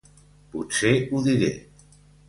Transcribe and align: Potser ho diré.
Potser 0.55 0.95
ho 1.11 1.23
diré. 1.29 1.55